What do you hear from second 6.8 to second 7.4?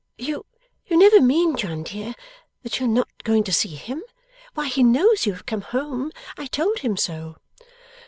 so.